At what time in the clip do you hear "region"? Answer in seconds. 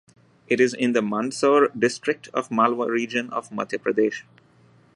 2.91-3.29